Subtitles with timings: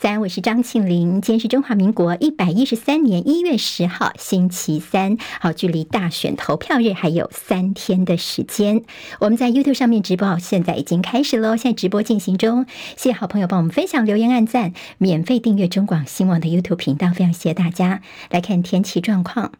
[0.00, 1.20] 早安，我是张庆玲。
[1.20, 5.18] 今天是中华民国一百一十三年一月十号，星期三。
[5.40, 8.84] 好，距离大选投票日还有三天的时间。
[9.18, 12.64] 我们在 YouTube 上面直播，现在已经开始喽，现在直播进行中。
[12.96, 18.00] 谢谢好朋友帮我们分享、留言、按赞，免费订阅中广新闻网的 YouTube 频道，非常谢谢大家。
[18.30, 19.50] 来看天气状况。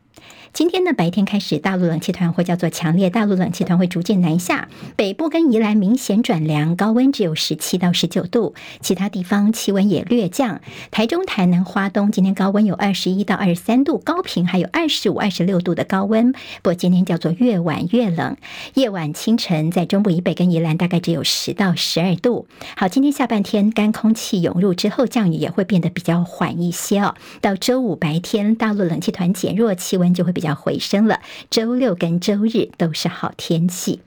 [0.52, 10.60] 今天呢，白天开始，大陆冷气团或叫做强烈大陆冷气团会逐渐南下，北部跟宜兰明显转凉，高温只有十七到十九度，其他地方气温也略降。
[10.90, 16.32] 台中、台南、花东今天高温有二十一到二十三度，高屏还有二十五、二十六度的高温。
[16.32, 18.36] 不过今天叫做越晚越冷，
[18.74, 22.48] 夜晚清晨在中部以北跟宜兰大概只有十到十二度。
[22.76, 27.14] 好，今天下半天干空气涌入之后，降雨也会变得比较缓一些哦。
[27.40, 31.20] 到周五白天，大陆冷气团减弱，气温就会要回升了，
[31.50, 34.00] 周六跟周日都是好天气。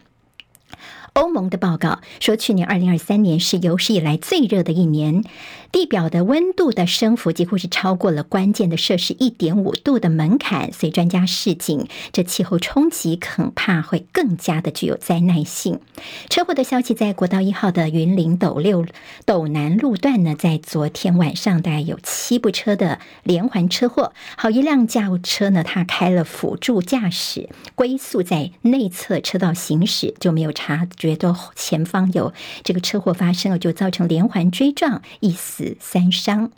[1.13, 5.23] 欧盟的报告说，去年二零二三年是有史以来最热的一年。
[5.71, 15.79] 地表的温度的升幅几乎是超过了关键的摄氏一点五度的门槛，所以专家示警，这气候冲击恐怕会更加的具有灾难性。
[16.29, 18.85] 车祸的消息，在国道一号的云林斗六
[19.25, 24.11] 斗南路段呢，在昨天晚上大概有七部车的连环车祸。
[24.35, 32.31] 好，一辆驾驶车呢，他开了辅助驾驶，龟速在内侧车道行驶，就没有查觉得前方有
[32.63, 35.75] 这个车祸发生了，就造成连环追撞，一死。
[35.79, 36.51] 三伤。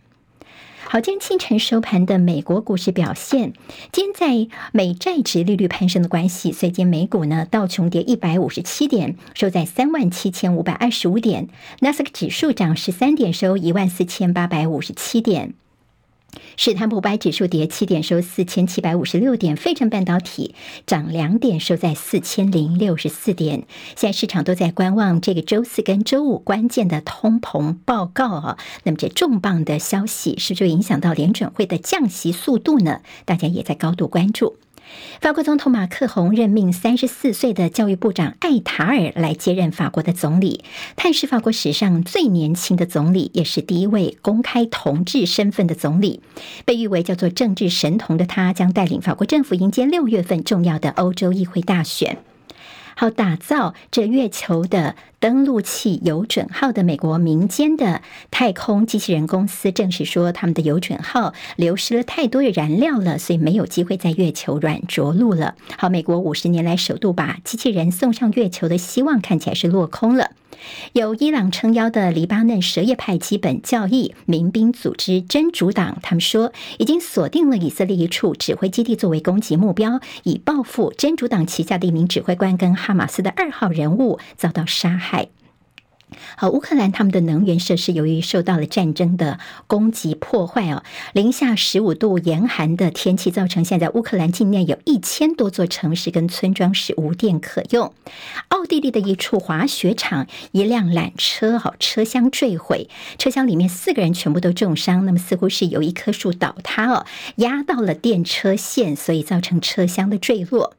[0.85, 3.53] 好，今天清晨收盘的美国股市表现，
[3.93, 11.45] 今天在美债殖利率攀升的关系，所以今天美股呢道琼跌一百五十七点，收在三万七千五百二十五点；
[11.79, 15.53] 纳斯克指数涨十三点，收一万四千八百五十七点。
[16.57, 23.65] 史坦普白指数跌七点，收四千七百五十六点；费城半导体涨两点，收在四千零六十四点。
[23.95, 28.57] 现在市场都在观望这个周四跟周五关键的通膨报告啊。
[28.83, 33.01] 那么这重磅的消息是不是就影响到联准会的降息速度呢？
[33.25, 34.57] 大家也在高度关注。
[35.21, 40.63] 法国总统马克宏任命三十四岁的教育部长艾塔尔来接任法国的总理，
[40.95, 46.21] 他是法国史上最年轻的总理，也是第一位公开同志身份的总理。
[46.65, 52.17] 被誉为叫做政治神童的他，将带领法国政府迎接六月份重要的欧洲议会大选。
[52.95, 65.55] 好，打造这月球的登陆器游准号的美国民间的太空机器人公司证实说，他们的游准号流失了太多的燃料了，所以没有机会在月球软着陆了。
[65.77, 70.31] 好，美国五十年来首度把机器人送上月球的希望看起来是落空了。
[70.93, 85.12] 有伊朗撑腰的黎巴嫩什叶派基本教义民兵组织真主党，他们说已经锁定了以色列一处指挥基地作为攻击目标，以报复真主党旗下的一名指挥官跟哈马斯的二号人物遭到杀害。
[86.35, 97.93] 好，乌克兰他们的能源设施由于受到了战争的攻击破坏哦，零下十五度严寒的天气造成现在乌克兰境内有一千多座城市跟村庄是无电可用。
[98.49, 107.05] 奥地利的一处滑雪场，一辆缆车哦车厢坠毁，车厢里面四个人全部都重伤，那么似乎是有一棵树倒塌哦，
[107.37, 110.75] 压到了电车线，所以造成车厢的坠落。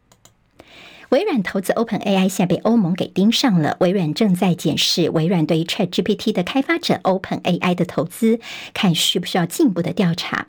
[1.14, 3.76] 微软投资 OpenAI，现在被欧盟给盯上了。
[3.78, 8.40] 微软正在检视微软对于 ChatGPT 的开发者 OpenAI 的投资，
[8.72, 10.48] 看需不需要进一步的调查。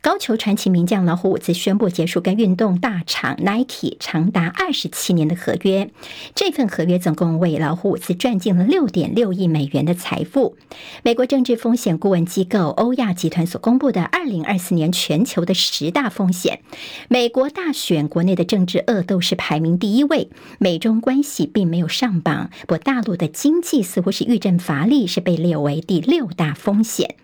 [0.00, 5.90] 高球传奇名将老虎伍兹宣布结束跟运动大厂 Nike 长达二十七年的合约。
[6.34, 10.56] 这份合约总共为老虎伍兹赚进了六点六亿美元的财富。
[11.02, 16.60] 美国政治风险顾问机构欧亚集团所公布的二零二四年全球的十大风险，
[17.08, 20.06] 美国大选国内的政治恶斗是排名第一。
[20.06, 20.28] 位
[20.58, 27.16] 美中关系并没有上榜，不过大陆的经济似乎是遇阵乏力，是被列为第六大风险。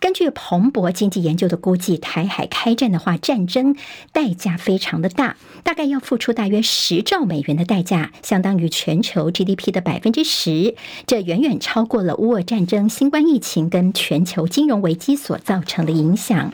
[0.00, 3.76] 根据彭博经济研究的估计，台海开战的话，战争
[4.12, 10.74] 代价非常的大，大概要付出大约十兆美元的代价，相当于全球 GDP 的百分之十，
[11.06, 16.52] 这远远超过了乌俄战争、新冠疫情跟全球金融危机所造成的影响。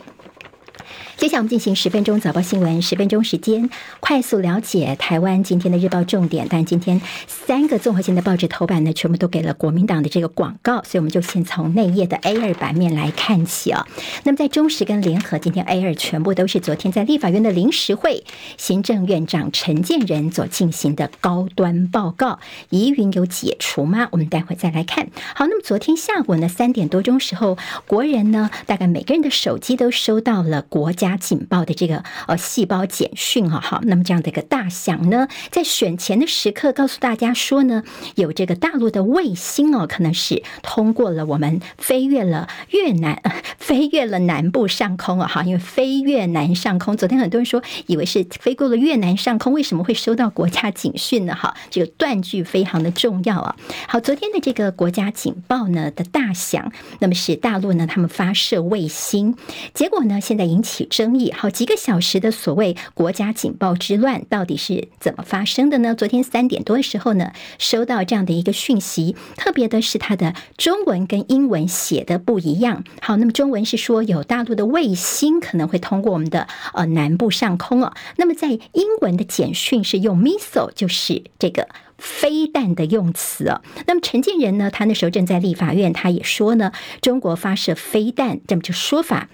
[1.17, 3.69] 接下来我们进行十分钟早报新闻，十分钟时间
[4.01, 6.47] 快速了解台湾今天的日报重点。
[6.51, 13.87] 但今天三个综合性的报纸头版呢，全部都给了国民党的这个广告，所以我们就先从内页的 A 二版面来看起啊。
[14.25, 18.25] 那么在中时跟联合，今天 A 二全部都是昨天在立法院的临时会，
[18.57, 22.41] 行政院长陈建仁所进行的高端报告，
[22.71, 24.09] 疑云有解除吗？
[24.11, 25.09] 我们待会再来看。
[25.35, 30.80] 好，那么昨天下午呢三点多钟时候，国人呢大概每个人的手机都收到了国。
[30.81, 37.85] 国家警报的这个呃细胞简讯啊，好，那么这样的一个大响呢，在选前的时刻告诉大家说呢，
[38.15, 43.21] 有这个大陆的卫星哦，可能是通过了我们飞越了越南，
[43.61, 51.35] 飞越了南部上空啊，哈，因为飞越南上空，昨天很多人说以为是飞过了越南上空，为什么会收到国家警讯呢？
[51.35, 53.55] 哈，这个断句非常的重要啊。
[53.87, 59.37] 好，昨天的这个国家警报呢的大响，那么是大陆呢他们发射卫星，
[59.75, 65.95] 结果呢现在引起起争议，好几个小时的所谓国家警报之乱到底是怎么发生的呢？
[65.97, 72.85] 昨天三点多的时候呢，收到这样的一个讯息，特别的是它的中文跟英文写的不一样。
[73.03, 81.69] 好，那么中文是说有大陆的卫星可能会通过我们的呃南部上空哦，那么在英文的简讯是用 missile，就是这个。
[82.03, 84.71] 飞弹的用词哦，那么陈建仁呢？
[84.71, 86.73] 他那时候正在立法院，他也说呢，
[87.03, 89.29] 中国发射飞弹这么就说法。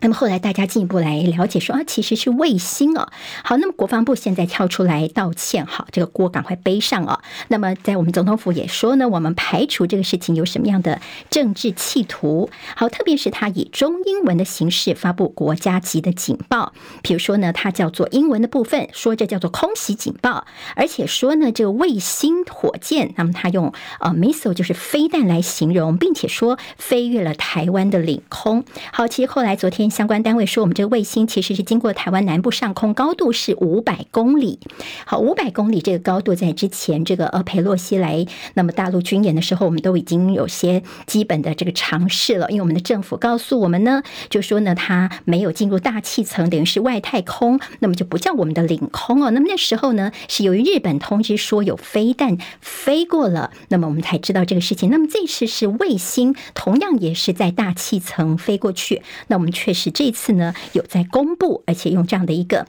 [0.00, 3.08] 那么后来大家进一步来了解说啊，其实是卫星哦。
[3.42, 7.20] 好，那么国防部现在跳出来道歉，好，这个锅赶快背上哦。
[7.48, 11.00] 那么在我们总统府也说呢，我们排除这个事情有什么样的
[11.30, 12.50] 政治企图。
[12.76, 28.64] 好，特别是他以中英文的形式发布国家级的警报，比如说呢，它叫做英文的部分说这叫做空袭警报，而且说呢这个卫星火箭，那么他用呃 missile 就是飞弹来形容，并且说飞越了台湾的领空。
[28.92, 29.93] 好，其实后来昨天。
[29.94, 34.58] 相关单位说，我们这个卫星其实是经过台湾南部上空，高度是五百公里。
[35.06, 42.50] 好，五百公里这个高度，在之前这个呃佩洛西来那么大陆军演的时候，我们都已经有些基本的这个尝试了。
[42.50, 49.30] 因为我们的政府告诉我们呢，就说呢，它没有进入大气层，等于是外太空，那么就不叫我们的领空哦。
[49.30, 54.90] 那么那时候呢，是由于日本通知说有飞弹飞过了，那么我们才知道这个事情。
[54.90, 59.73] 那么这次是卫星，同样也是在大气层飞过去，那我们确。
[59.74, 62.66] 是这次呢，有在公布，而且用这样的一个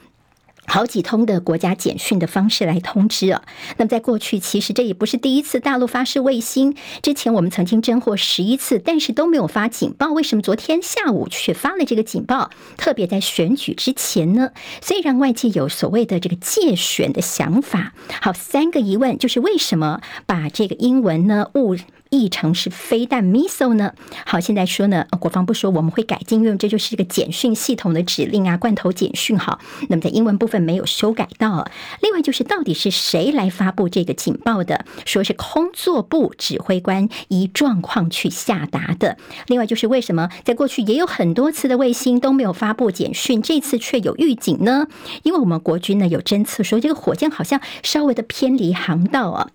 [0.68, 3.44] 好几通的国家简讯的方式来通知啊。
[3.78, 10.12] 那么在过去，其实这也不是第一次大陆发射卫星，之前我们曾经侦获十一次，但是都没有发警报。
[10.12, 12.50] 为什么昨天下午却发了这个警报？
[12.78, 14.50] 特别在选举之前呢？
[14.82, 17.94] 所以让外界有所谓的这个介选的想法。
[18.22, 21.76] 好，三个疑问就是为什么把这个英文呢误
[22.20, 23.94] 译成是飞弹 missile 呢？
[24.26, 29.38] 好，现在说呢，国防部说我们会改进，因为这就是一个简讯系统的指令啊，罐头简讯。
[29.38, 29.60] 好，
[29.90, 31.68] 那么在英文部分没有修改到。
[32.02, 34.86] 另外就是到底是谁来发布这个警报的？
[35.06, 39.18] 说是空作部指挥官依状况去下达的。
[39.48, 44.88] 另外就是为什么在过去也有很多次的卫星都没有发布简讯，这次却有预警呢？
[45.24, 49.50] 因为我们国军呢有侦测说这个火箭好像稍微的偏离航道啊。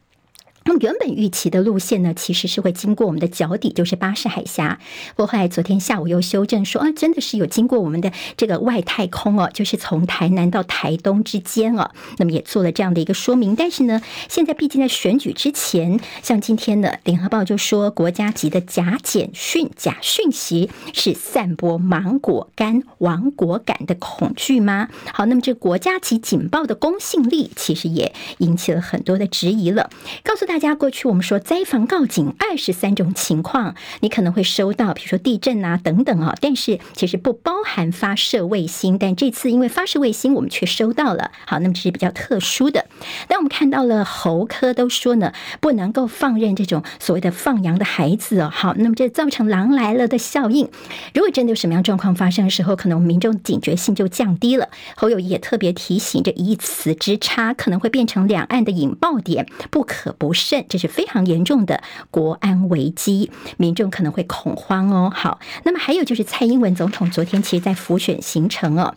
[0.65, 4.79] 那么原本预期的路线呢，其实是会经过我们的脚底，就是巴士海峡。
[5.17, 11.91] 不过后来昨天下午又修正说，啊，真的是有经过我们的这个外太空哦，就是从台南到台东之间哦。
[12.19, 13.57] 那么也做了这样的一个说明。
[13.57, 24.89] 但是呢，现在毕竟在选举之前，像今天的联合报就说，国家级的假简讯、假讯息是散播芒果干、亡国感的恐惧吗？
[25.13, 29.91] 好，那么这国家级警报的公信力，其实也引起了很多的质疑了。
[30.23, 38.99] 告诉大家，过去我们说灾防告警二十三种情况，你可能会收到，比如说地震啊等等啊，但是其实不包含发射卫星。
[38.99, 41.31] 但这次因为发射卫星，我们却收到了。
[41.47, 42.87] 好，那么这是比较特殊的。
[43.29, 48.51] 但我们看到了侯科都说呢，不能够放任这种所谓的放羊的孩子哦。
[48.53, 50.69] 好，那么这造成狼来了的效应。
[51.15, 54.69] 如果真的有什么样状况发生的时候，可能我们民众警觉性就降低了。
[54.97, 60.35] 侯友宜也特别提醒，这一词之差可能会变成两岸的引爆点，不可不。
[60.69, 65.11] 这是非常严重的国安危机，民众可能会恐慌哦。
[65.15, 68.95] 好，那么还有就是蔡英文总统昨天其实在浮选行程哦。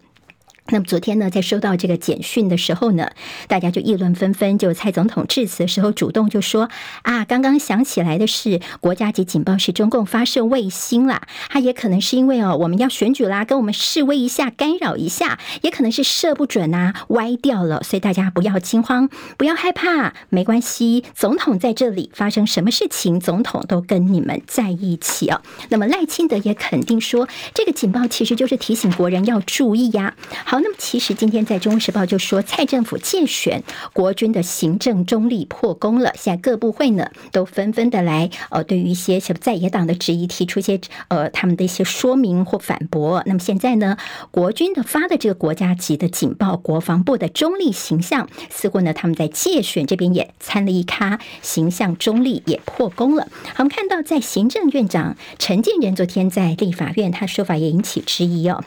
[0.68, 3.12] 那么昨天呢，在收到这个简讯的时候呢，
[3.48, 4.58] 大家就议论纷纷。
[4.58, 6.70] 就蔡总统致辞的时候，主动就说
[7.04, 11.24] ：“啊，刚刚想起来的是，国家级警报是中共发射卫星啦。
[11.50, 17.84] 他也可能是因为哦，我们要选举啦，跟我们示威一下，干扰一下，也可能是射不准啊，歪掉了。
[17.84, 21.04] 所以大家不要惊慌，不要害怕，没关系。
[21.14, 25.42] 总统在这里，发生什么事情，总统都跟你们在一起哦。
[25.70, 30.16] 那么赖清德也肯定说，这个警报其实就是提醒国人要注意呀。”
[30.54, 36.12] 好，那么其实今天在《中时报》就说，蔡政府介选国军的行政中立破功了。
[36.16, 43.24] 现在各部会呢都纷纷的来呃，对于一些什么在野党的质疑提出一些呃他们的一些说明或反驳。
[43.26, 43.98] 那么现在呢，
[44.30, 53.28] 国军的发的这个国家级的警报，国防部的中立形象似乎呢他们在介选这边也参了一咖，形象中立也破功了。
[53.56, 58.64] 好，我们看到在行政院长陈建仁昨天在立法院，他说法也引起质疑哦。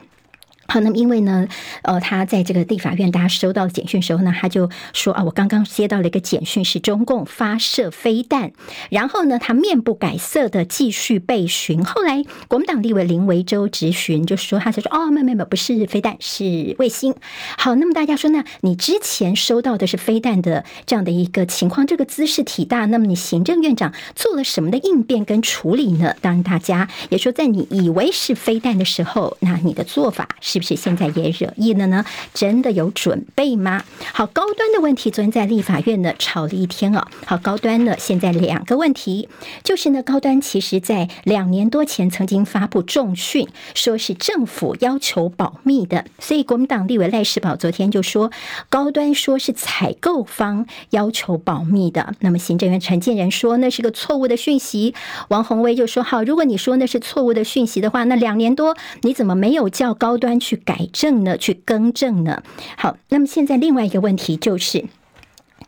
[0.68, 1.46] 好，那么因为呢，
[1.82, 8.50] 呃，他在这个地法院，大家收到简讯时候呢，他就说啊，我刚刚接到了一个简讯，是中共发射飞弹，
[8.90, 11.84] 然后呢，他面不改色的继续被询。
[11.84, 17.14] 后来国民党立委林维洲质询，就说他就说哦，没有没，不是飞弹，是卫星。
[17.56, 26.14] 好，那么大家说，那你之前收到的是飞弹的这样的一个情况，这个姿势体大，那么你行政院长做了什么的应变跟处理呢？
[26.20, 30.55] 当然，大家也说，在你以为是飞弹的时候，那你的做法是。
[30.56, 32.02] 是不是现在也惹意了呢？
[32.32, 33.84] 真的有准备吗？
[34.14, 37.06] 好，高端的问题，昨天在立法院呢吵了一天哦。
[37.26, 39.28] 好，高端呢现在两个问题，
[39.62, 48.30] 就是呢高端其实在两年多前曾经发布重讯，说是政府要求保密的，所以国民党立委赖世宝昨天就说
[48.70, 52.14] 高端说是采购方要求保密的。
[52.20, 54.94] 那么行政院陈建仁说那是个错误的讯息，
[55.28, 60.40] 王宏威就说好，如果你说那是错误的讯息的话，那两年多你怎么没有叫高端？
[60.46, 61.36] 去改正呢？
[61.36, 62.42] 去更正呢？
[62.76, 64.84] 好，那么现在另外一个问题就是。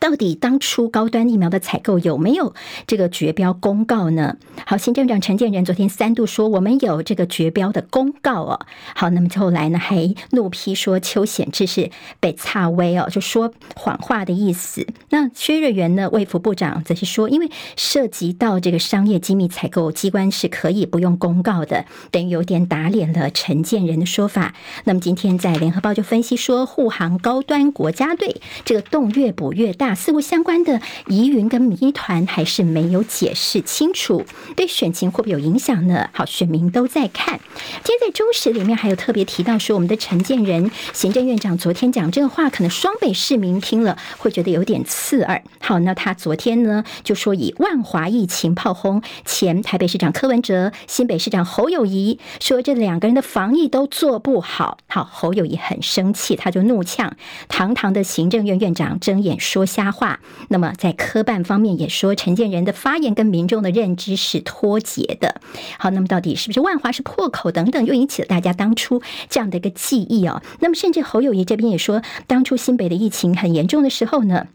[0.01, 2.55] 到底当初高端疫苗的采购有没有
[2.87, 4.37] 这个绝标公告呢？
[4.65, 8.61] 好，行政长陈建仁昨天三度说我们有这个绝标的公告哦。
[8.95, 11.91] 好，那么后来呢还怒批说邱显智是
[12.21, 14.87] 被差威哦，就说谎话的意思。
[15.11, 24.55] 那薛瑞元呢卫福部长则是说，因为涉及到这个商业机密采购，机关是可以不用公告的，等于有点打脸了陈建仁的说法。
[24.85, 29.88] 那么今天在联合报就分析说，护航高端国家队这个洞越补越大。
[29.95, 34.25] 似乎相关的疑云跟谜团还是没有解释清楚，
[34.57, 36.09] 对选情会不会有影响呢？
[36.13, 37.41] 好，选民都在看。
[37.85, 45.43] 今天在中时里面还有特别提到说，我们的陈建仁行政院长昨天讲这个话，可能双北市民听了会觉得有点刺耳。
[45.61, 54.79] 好，那他昨天呢就说以万华疫情炮轰前台北市长柯文哲、新北市长侯友谊，说这两个人的防疫都做不好。
[54.87, 57.17] 好，侯友谊很生气，他就怒呛
[57.49, 60.21] 堂堂的行政院院长睁眼说瞎话。
[60.49, 65.41] 那么在科办方面也说，陈建仁的发言跟民众的认知是脱节的。
[65.79, 70.43] 好，那么到底是不是万华是破口等等，又引起了大家当初这样的一个记忆哦。
[70.61, 74.49] 那么甚至侯友谊这边也说，当初新北的疫情很严重的时候呢。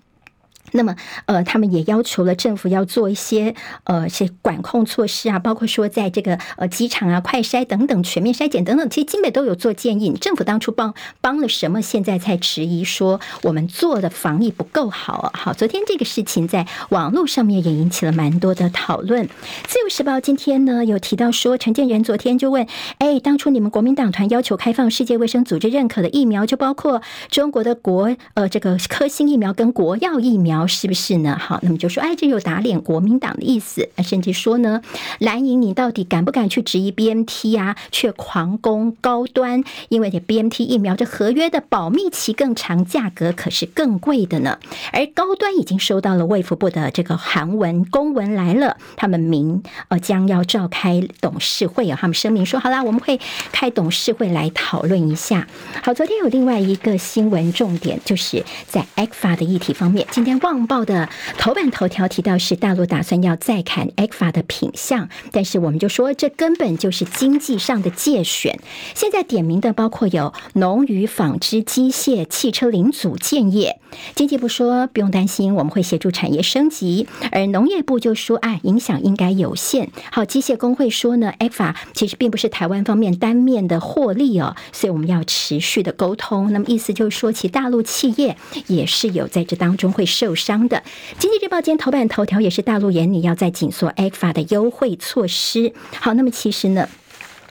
[0.74, 10.12] 那么，呃，他们也要求了政府要做一些呃些管控措施啊，包括说在这个呃机场啊、快筛等等全面筛检等等，其实金北都有做建议。
[10.14, 11.82] 政府当初帮帮了什么？
[11.82, 15.32] 现在才质疑说我们做的防疫不够好啊。
[15.34, 19.28] 好，昨天这个事情在网络上面也引起了蛮多的讨论。
[19.68, 22.66] 自由时报今天呢有提到说，陈建仁昨天就问：
[22.98, 30.63] 哎，当初你们国民党团要求开放世界卫生组织认可的疫苗，就包括中国的国呃这个科兴疫苗跟国药疫苗。
[30.68, 31.38] 是不是呢？
[31.40, 34.82] 好，那么就说，哎，这有打脸国民党的意思，甚至说呢，
[35.20, 37.76] 蓝营你到底敢不敢去质疑 BMT 啊？
[37.92, 44.60] 却狂攻高端，因为这 BMT 疫苗这合约的保密期更长，价格可是更贵的呢。
[44.92, 53.20] 而高端已经收到了卫福部的这个韩文公文来了，他们明呃将要召开董事会啊，他们声明说，好啦，我们会
[53.52, 55.48] 开董事会来讨论一下。
[55.82, 68.60] 好，昨天有另外一个新闻重点，就是在 ECFA 的议题方面，今天忘旺报的头版头条提到是大陆打算要再砍 ECFA 的品项，但是我们就说这根本就是经济上的介选。
[68.94, 73.80] 现在点名的包括有农渔纺织、机械、汽车零组件业。
[74.14, 79.90] 经济部说不用担心，我们会协助产业升级，而农业部就说啊，影响应该有限。
[80.12, 86.54] 好，机械工会说呢，ECFA 其实并不是台湾方面单面的获利哦，所以我们要持续的沟通。
[86.54, 88.36] 那么意思就是说，其大陆企业
[88.68, 90.68] 也是有在这当中会受商。
[90.68, 90.78] 的
[91.20, 95.74] 《经济日报》今天头版头条也是大陆眼里要在紧缩 ECFA 的优惠措施。
[96.00, 96.88] 好，那么其实呢？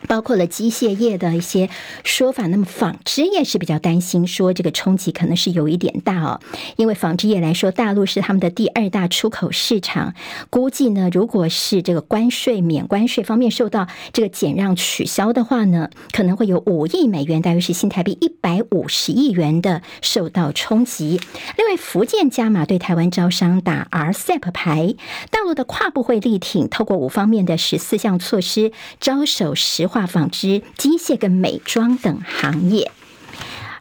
[0.08, 1.68] 包括了机械业的一些
[2.04, 6.40] 说法，那么纺织业是比较担心，说这个冲击可能是有一点大哦。
[6.76, 10.14] 因为纺织业来说，大陆是他们的第二大出口市场，
[10.50, 21.20] 估计呢，如果是这个关税免关税方面受到这个减让取消的话呢，可能会有五亿美元，大约是新台币一百五十亿元的受到冲击。
[21.56, 24.94] 另外，福建加码对台湾招商打 RCEP 牌，
[25.30, 32.90] 大陆的跨部会力挺，透过五方面的十四项措施招手石化、纺织、机械跟美妆等行业。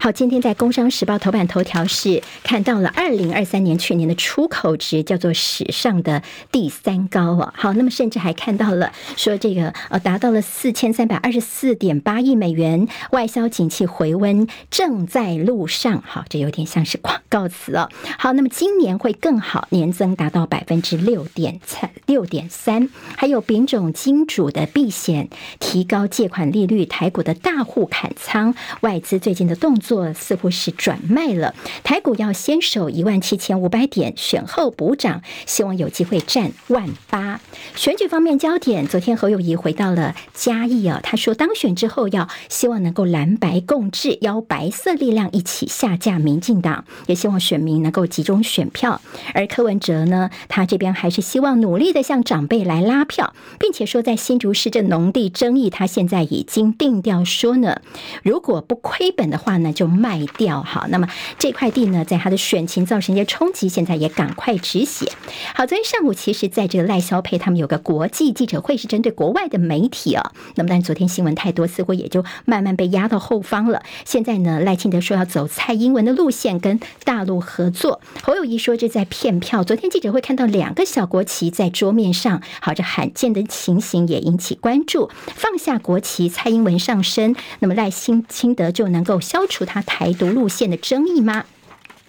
[0.04, 7.54] 好，今天在《工商时报》头版头条是看到了二零二三年去年的出口值叫做史上的第三高哦。
[7.56, 16.02] 好，那么甚至还看到了说这个呃达到了四千三百二十四点八亿美元，外销景气回温正在路上。
[16.04, 17.88] 好，这有点像是广告词哦。
[18.18, 25.30] 好，那么今年会更好，年增达到百分之六点三六点三，还有丙种金主的避险，
[25.60, 29.91] 提高借款利率，台股的大户砍仓，外资最近的动作。
[29.92, 37.42] 做似乎是转卖了，台股要先守一万七千五百点，选后补涨，希望有机会站万八。
[37.76, 49.02] 选举方面焦点，昨天侯友谊回到了嘉义啊，他说当选之后要希望能够蓝白共治，邀白色力量一起下架民进党，也希望选民能够集中选票。
[49.34, 57.82] 而柯文哲呢，他这边还是希望努力的向长辈来拉票，并且说在新竹市这农地争议，他现在已经定调说呢，
[58.24, 61.08] 如果不亏本的话呢，就就卖掉好，那么
[61.40, 65.12] 这块地呢，在他的选情造成一些冲击，现在也赶快止血。
[65.56, 73.82] 好，昨天上午，其实在这个赖萧佩他们有个国际记者会，是针对国外的媒体啊、那么，但是昨天新闻太多，似乎也就慢慢被压到后方了。
[74.06, 78.02] 现在呢，赖清德说要走蔡英文的路线，跟大陆合作。
[78.22, 79.64] 侯友谊说这在骗票。
[79.64, 85.10] 昨天记者会看到两个小国旗在桌面上，好，这罕见的情形也引起关注。
[85.26, 91.46] 放下国旗，蔡英文上身，那么赖清清德就能够消除他台独路线的争议吗？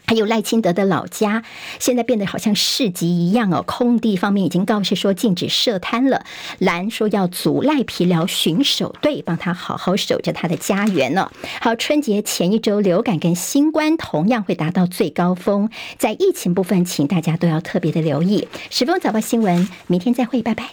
[0.04, 1.44] 还有赖清德的老家，
[1.78, 3.62] 现在变得好像市集一样哦。
[3.64, 6.26] 空地方面已经告示说禁止设摊了。
[6.58, 11.30] 蓝说要组赖皮寮巡守队，帮他好好守着他的家园呢。
[11.60, 15.70] 好，春节前一周，流感跟新冠同样会达到最高峰。
[15.96, 18.48] 在疫情部分，请大家都要特别的留意。
[18.70, 20.72] 十分早报新闻，明天再会，拜拜。